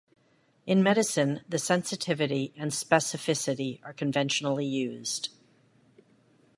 In 0.65 0.81
medicine, 0.81 1.41
the 1.47 1.59
sensitivity 1.59 2.51
and 2.57 2.71
specificity 2.71 3.79
are 3.83 3.93
conventionally 3.93 4.65
used. 4.65 5.29